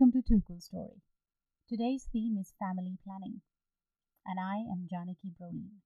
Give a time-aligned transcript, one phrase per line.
[0.00, 1.02] Welcome to Tukul Story.
[1.68, 3.40] Today's theme is family planning,
[4.24, 5.82] and I am Janaki Brolin.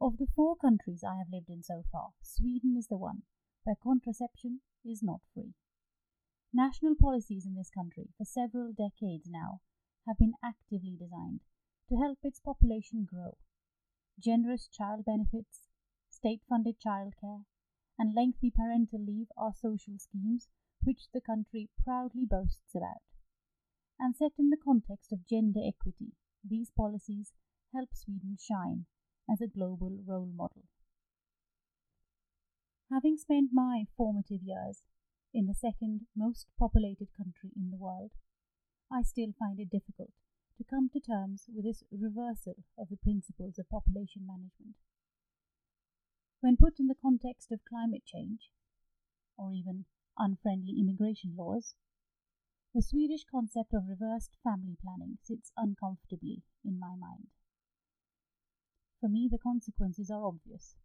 [0.00, 3.24] Of the four countries I have lived in so far, Sweden is the one
[3.64, 5.52] where contraception is not free.
[6.54, 9.60] National policies in this country for several decades now
[10.06, 11.40] have been actively designed
[11.90, 13.36] to help its population grow.
[14.18, 15.68] Generous child benefits,
[16.08, 17.44] state funded childcare,
[17.98, 20.48] and lengthy parental leave are social schemes
[20.86, 23.02] which the country proudly boasts about.
[23.98, 26.12] And set in the context of gender equity,
[26.48, 27.32] these policies
[27.74, 28.86] help Sweden shine
[29.28, 30.62] as a global role model.
[32.92, 34.82] Having spent my formative years
[35.34, 38.12] in the second most populated country in the world,
[38.92, 40.12] I still find it difficult
[40.58, 44.76] to come to terms with this reversal of the principles of population management.
[46.40, 48.50] When put in the context of climate change,
[49.36, 49.84] or even
[50.18, 51.74] unfriendly immigration laws,
[52.74, 57.28] the Swedish concept of reversed family planning sits uncomfortably in my mind.
[59.00, 60.76] For me, the consequences are obvious.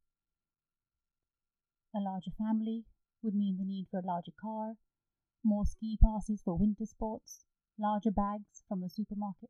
[1.93, 2.85] A larger family
[3.21, 4.75] would mean the need for a larger car,
[5.43, 7.43] more ski passes for winter sports,
[7.77, 9.49] larger bags from the supermarket.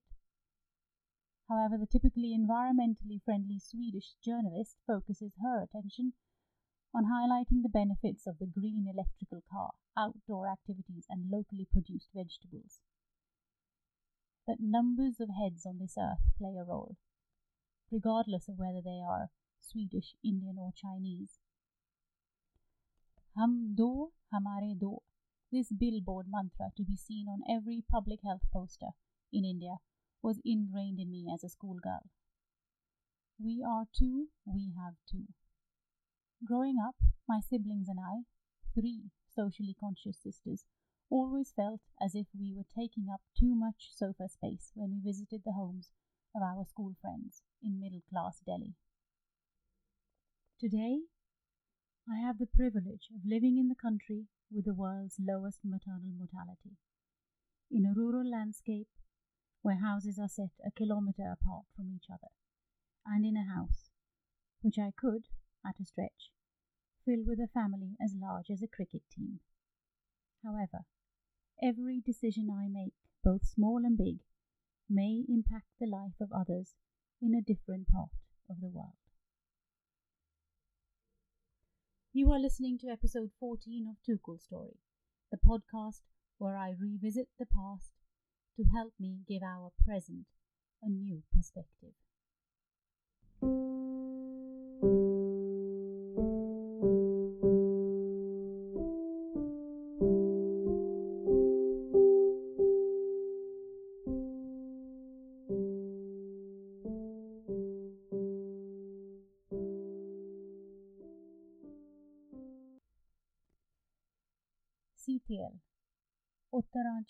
[1.48, 6.14] However, the typically environmentally friendly Swedish journalist focuses her attention
[6.94, 12.80] on highlighting the benefits of the green electrical car, outdoor activities, and locally produced vegetables.
[14.48, 16.98] That numbers of heads on this earth play a role,
[17.92, 21.40] regardless of whether they are Swedish, Indian, or Chinese.
[23.38, 24.98] Hum do, hamare do.
[25.52, 28.92] This billboard mantra to be seen on every public health poster
[29.32, 29.78] in India
[30.22, 32.10] was ingrained in me as a schoolgirl.
[33.40, 35.28] We are two, we have two.
[36.44, 36.96] Growing up,
[37.30, 38.24] my siblings and I,
[38.74, 40.66] three socially conscious sisters,
[41.10, 45.42] always felt as if we were taking up too much sofa space when we visited
[45.46, 45.92] the homes
[46.36, 48.74] of our school friends in middle class Delhi.
[50.60, 51.02] Today,
[52.10, 56.78] I have the privilege of living in the country with the world's lowest maternal mortality,
[57.70, 58.88] in a rural landscape
[59.62, 62.34] where houses are set a kilometre apart from each other,
[63.06, 63.92] and in a house
[64.62, 65.26] which I could,
[65.66, 66.32] at a stretch,
[67.06, 69.40] fill with a family as large as a cricket team.
[70.44, 70.86] However,
[71.62, 74.20] every decision I make, both small and big,
[74.90, 76.74] may impact the life of others
[77.22, 78.10] in a different part
[78.50, 78.96] of the world.
[82.14, 84.78] You are listening to episode 14 of Tukul Story,
[85.32, 86.02] the podcast
[86.40, 87.92] where I revisit the past
[88.58, 90.26] to help me give our present
[90.84, 91.94] a new perspective.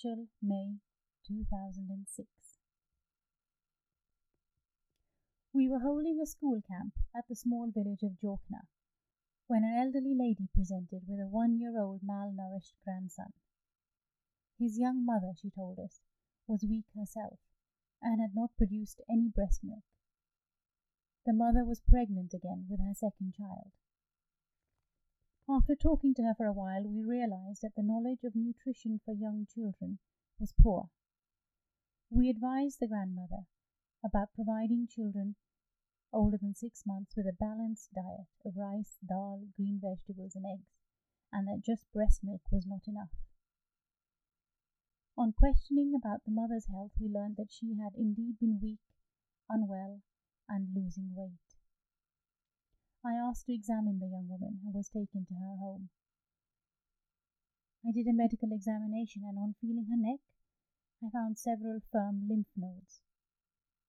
[0.04, 0.78] Uttaranchal, May
[1.28, 2.28] 2006.
[5.54, 8.68] We were holding a school camp at the small village of Jokna
[9.48, 13.34] when an elderly lady presented with a one year old malnourished grandson.
[14.58, 16.00] His young mother, she told us,
[16.48, 17.40] was weak herself
[18.02, 19.84] and had not produced any breast milk.
[21.26, 23.72] The mother was pregnant again with her second child.
[25.54, 29.14] After talking to her for a while, we realized that the knowledge of nutrition for
[29.14, 30.00] young children
[30.40, 30.90] was poor.
[32.10, 33.48] We advised the grandmother
[34.02, 35.36] about providing children
[36.14, 40.72] older than six months with a balanced diet of rice, dal, green vegetables, and eggs,
[41.34, 43.12] and that just breast milk was not enough.
[45.18, 48.80] On questioning about the mother's health, we learned that she had indeed been weak,
[49.50, 50.02] unwell,
[50.48, 51.51] and losing weight.
[53.04, 55.90] I asked to examine the young woman and was taken to her home.
[57.84, 60.20] I did a medical examination, and on feeling her neck,
[61.04, 63.02] I found several firm lymph nodes.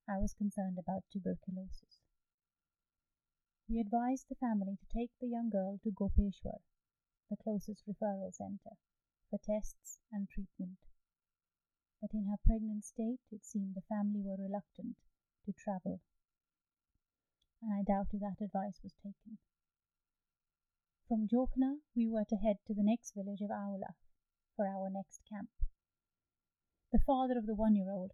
[0.08, 2.00] I was concerned about tuberculosis.
[3.68, 6.60] We advised the family to take the young girl to Gopeshwar,
[7.28, 8.76] the closest referral center,
[9.28, 10.78] for tests and treatment.
[12.00, 14.96] But in her pregnant state, it seemed the family were reluctant
[15.44, 16.00] to travel,
[17.62, 19.38] and I doubted that advice was taken.
[21.08, 23.94] From Jokna, we were to head to the next village of Aula
[24.56, 25.50] for our next camp.
[26.92, 28.12] The father of the one year old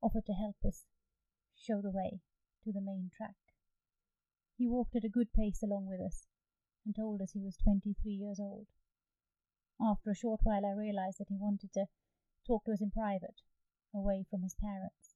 [0.00, 0.84] offered to help us
[1.56, 2.20] show the way
[2.64, 3.36] to the main track.
[4.56, 6.26] He walked at a good pace along with us
[6.86, 8.66] and told us he was 23 years old.
[9.80, 11.86] After a short while, I realized that he wanted to
[12.46, 13.40] talk to us in private,
[13.94, 15.13] away from his parents.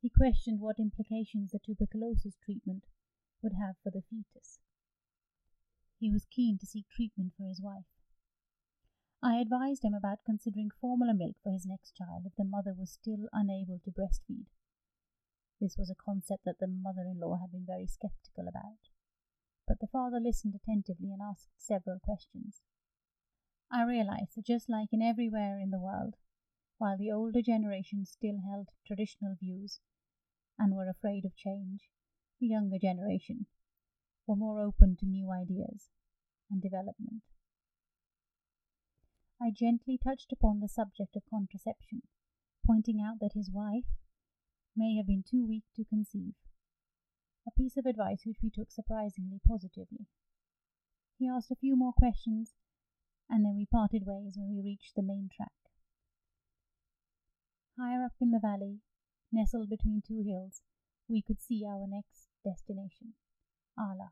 [0.00, 2.84] He questioned what implications the tuberculosis treatment
[3.42, 4.60] would have for the fetus.
[5.98, 7.86] He was keen to seek treatment for his wife.
[9.20, 12.92] I advised him about considering formula milk for his next child if the mother was
[12.92, 14.46] still unable to breastfeed.
[15.60, 18.78] This was a concept that the mother in law had been very skeptical about,
[19.66, 22.62] but the father listened attentively and asked several questions.
[23.72, 26.14] I realized that just like in everywhere in the world,
[26.78, 29.80] while the older generation still held traditional views
[30.58, 31.88] and were afraid of change,
[32.40, 33.46] the younger generation
[34.26, 35.88] were more open to new ideas
[36.50, 37.22] and development.
[39.40, 42.02] I gently touched upon the subject of contraception,
[42.66, 43.86] pointing out that his wife
[44.76, 46.34] may have been too weak to conceive,
[47.46, 50.06] a piece of advice which we took surprisingly positively.
[51.18, 52.54] He asked a few more questions,
[53.28, 55.67] and then we parted ways when we reached the main track.
[57.78, 58.80] Higher up in the valley,
[59.30, 60.62] nestled between two hills,
[61.08, 63.14] we could see our next destination,
[63.78, 64.10] Ala.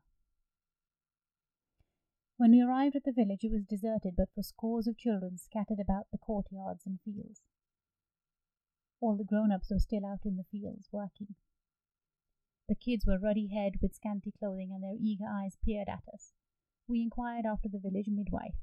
[2.37, 5.81] When we arrived at the village, it was deserted but for scores of children scattered
[5.81, 7.41] about the courtyards and fields.
[9.01, 11.35] All the grown ups were still out in the fields working.
[12.69, 16.31] The kids were ruddy haired with scanty clothing, and their eager eyes peered at us.
[16.87, 18.55] We inquired after the village midwife,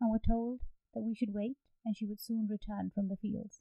[0.00, 0.60] and were told
[0.94, 3.60] that we should wait and she would soon return from the fields.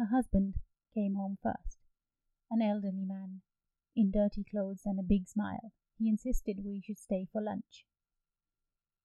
[0.00, 0.54] Her husband
[0.94, 1.76] came home first,
[2.50, 3.42] an elderly man,
[3.94, 5.74] in dirty clothes and a big smile.
[5.98, 7.84] He insisted we should stay for lunch.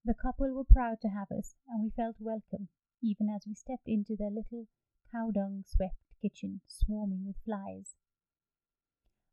[0.05, 2.69] The couple were proud to have us, and we felt welcome,
[3.03, 4.69] even as we stepped into their little
[5.11, 7.95] cow dung swept kitchen swarming with flies.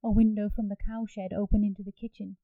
[0.02, 2.38] A window from the cowshed opened into the kitchen,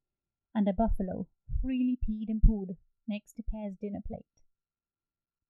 [0.54, 1.26] and a buffalo
[1.60, 2.76] freely peed and pooed
[3.08, 4.44] next to Per's dinner plate.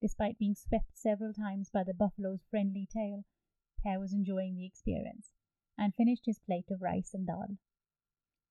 [0.00, 3.26] Despite being swept several times by the buffalo's friendly tail,
[3.84, 5.30] Per was enjoying the experience
[5.78, 7.58] and finished his plate of rice and dal.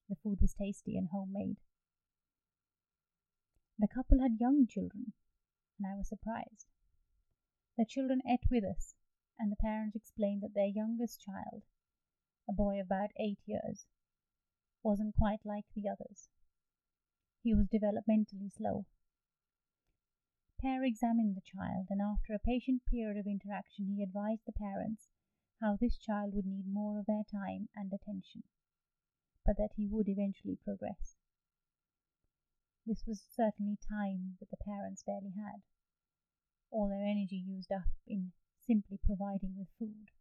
[0.08, 1.58] The food was tasty and homemade.
[3.78, 5.14] The couple had young children,
[5.78, 6.68] and I was surprised.
[7.78, 8.96] The children ate with us,
[9.38, 11.64] and the parents explained that their youngest child,
[12.50, 13.86] a boy about eight years,
[14.82, 16.30] wasn't quite like the others.
[17.44, 18.86] He was developmentally slow.
[20.62, 25.10] Per examined the child, and after a patient period of interaction, he advised the parents
[25.62, 28.44] how this child would need more of their time and attention,
[29.46, 31.16] but that he would eventually progress.
[32.86, 35.62] This was certainly time that the parents barely had,
[36.72, 38.32] all their energy used up in
[38.66, 40.12] simply providing with food.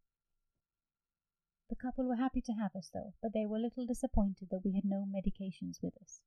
[1.69, 4.65] The couple were happy to have us, though, but they were a little disappointed that
[4.65, 6.21] we had no medications with us.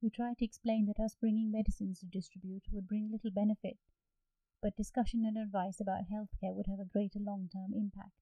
[0.00, 3.78] We tried to explain that us bringing medicines to distribute would bring little benefit,
[4.62, 8.18] but discussion and advice about healthcare would have a greater long term impact.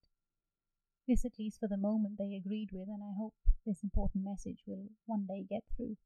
[1.09, 3.35] This, at least for the moment, they agreed with, and I hope
[3.65, 5.97] this important message will one day get through.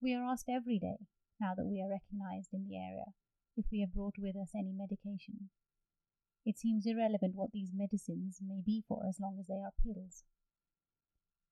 [0.00, 1.06] We are asked every day,
[1.40, 3.12] now that we are recognized in the area,
[3.56, 5.50] if we have brought with us any medication.
[6.44, 10.24] It seems irrelevant what these medicines may be for as long as they are pills.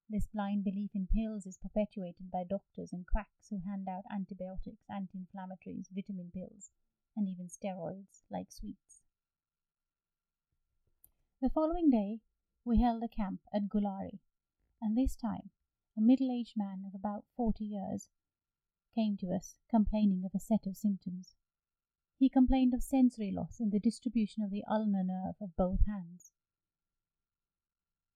[0.08, 4.84] This blind belief in pills is perpetuated by doctors and quacks who hand out antibiotics,
[4.88, 6.70] anti inflammatories, vitamin pills,
[7.16, 9.02] and even steroids like sweets.
[11.40, 12.20] The following day,
[12.64, 14.20] we held a camp at Gulari,
[14.80, 15.50] and this time
[15.96, 18.08] a middle aged man of about forty years
[18.94, 21.34] came to us complaining of a set of symptoms.
[22.18, 26.32] He complained of sensory loss in the distribution of the ulnar nerve of both hands.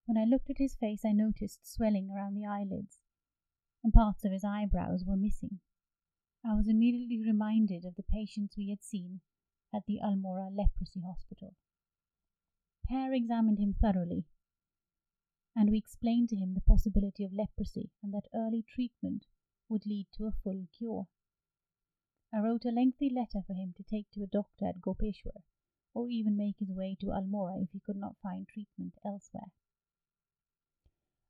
[0.05, 2.97] When I looked at his face, I noticed swelling around the eyelids,
[3.83, 5.59] and parts of his eyebrows were missing.
[6.43, 9.21] I was immediately reminded of the patients we had seen
[9.73, 11.55] at the Almora Leprosy Hospital.
[12.87, 14.25] Per examined him thoroughly,
[15.55, 19.25] and we explained to him the possibility of leprosy and that early treatment
[19.67, 21.07] would lead to a full cure.
[22.33, 25.43] I wrote a lengthy letter for him to take to a doctor at Gopeshwar,
[25.93, 29.51] or even make his way to Almora if he could not find treatment elsewhere.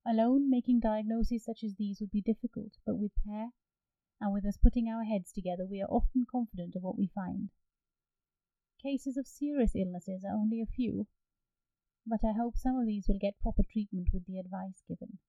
[0.05, 3.51] Alone, making diagnoses such as these would be difficult, but with Per,
[4.21, 7.49] and with us putting our heads together, we are often confident of what we find.
[8.81, 11.07] Cases of serious illnesses are only a few,
[12.05, 15.19] but I hope some of these will get proper treatment with the advice given.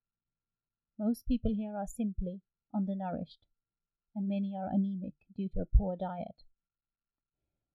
[0.99, 2.43] Most people here are simply
[2.75, 3.47] undernourished,
[4.15, 6.45] and many are anemic due to a poor diet.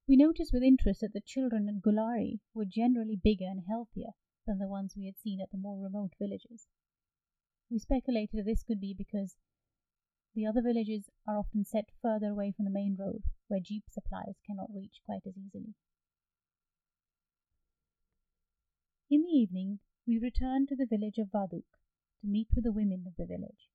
[0.07, 4.11] We noticed with interest that the children at Gulari were generally bigger and healthier
[4.45, 6.67] than the ones we had seen at the more remote villages.
[7.71, 9.35] We speculated this could be because
[10.35, 14.35] The other villages are often set further away from the main road, where jeep supplies
[14.45, 15.75] cannot reach quite as easily.
[19.09, 21.63] In the evening, we returned to the village of Vaduk
[22.19, 23.69] to meet with the women of the village.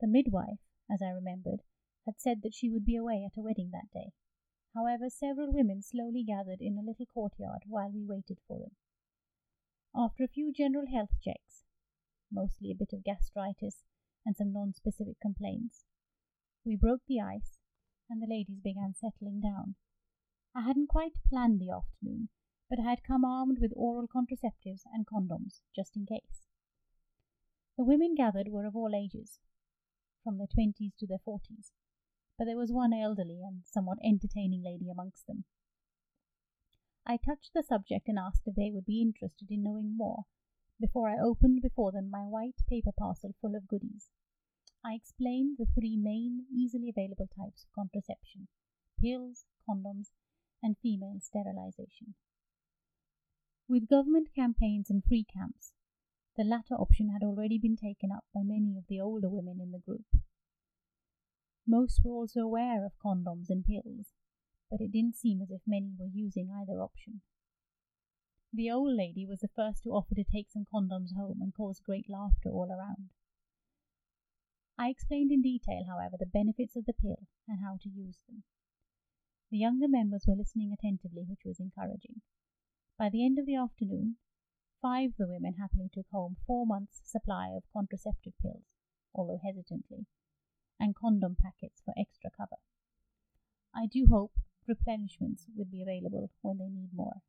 [0.00, 0.58] The midwife,
[0.90, 1.62] as I remembered,
[2.04, 4.10] had said that she would be away at a wedding that day.
[4.74, 8.74] However, several women slowly gathered in a little courtyard while we waited for them.
[9.94, 11.64] After a few general health checks,
[12.30, 13.84] mostly a bit of gastritis
[14.26, 15.84] and some non specific complaints,
[16.64, 17.58] we broke the ice
[18.10, 19.76] and the ladies began settling down.
[20.54, 22.28] I hadn't quite planned the afternoon,
[22.68, 26.42] but I had come armed with oral contraceptives and condoms, just in case.
[27.78, 29.38] The women gathered were of all ages,
[30.24, 31.70] from their twenties to their forties,
[32.36, 35.44] but there was one elderly and somewhat entertaining lady amongst them.
[37.06, 40.24] I touched the subject and asked if they would be interested in knowing more
[40.80, 44.08] before I opened before them my white paper parcel full of goodies.
[44.84, 48.48] I explained the three main, easily available types of contraception
[49.00, 50.08] pills, condoms,
[50.62, 52.14] and female sterilization.
[53.68, 55.72] With government campaigns and free camps,
[56.36, 59.72] the latter option had already been taken up by many of the older women in
[59.72, 60.06] the group.
[61.66, 64.06] Most were also aware of condoms and pills,
[64.70, 67.22] but it didn't seem as if many were using either option.
[68.56, 71.78] The old lady was the first to offer to take some condoms home and cause
[71.78, 73.10] great laughter all around.
[74.78, 78.44] I explained in detail, however, the benefits of the pill and how to use them.
[79.50, 82.22] The younger members were listening attentively, which was encouraging.
[82.98, 84.16] By the end of the afternoon,
[84.80, 88.64] five of the women happily took home four months' supply of contraceptive pills,
[89.14, 90.06] although hesitantly,
[90.80, 92.56] and condom packets for extra cover.
[93.74, 94.32] I do hope
[94.66, 97.20] replenishments will be available when they need more.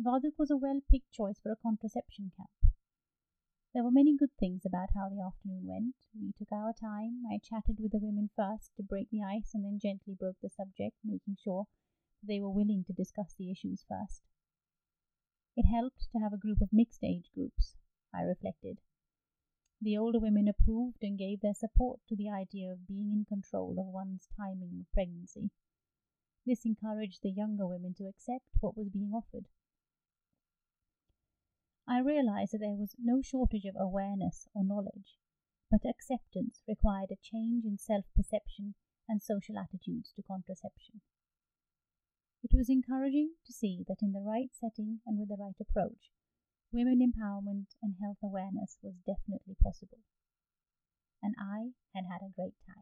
[0.00, 2.72] Vaduk was a well picked choice for a contraception camp.
[3.74, 5.96] There were many good things about how the afternoon went.
[6.14, 7.24] We took our time.
[7.28, 10.50] I chatted with the women first to break the ice and then gently broke the
[10.50, 11.66] subject, making sure
[12.22, 14.22] they were willing to discuss the issues first.
[15.56, 17.74] It helped to have a group of mixed age groups,
[18.14, 18.78] I reflected.
[19.80, 23.80] The older women approved and gave their support to the idea of being in control
[23.80, 25.50] of one's timing of pregnancy.
[26.46, 29.48] This encouraged the younger women to accept what was being offered.
[31.88, 35.16] I realized that there was no shortage of awareness or knowledge,
[35.70, 38.74] but acceptance required a change in self perception
[39.08, 41.00] and social attitudes to contraception.
[42.44, 46.12] It was encouraging to see that in the right setting and with the right approach,
[46.70, 50.04] women empowerment and health awareness was definitely possible.
[51.22, 52.77] And I had had a great time.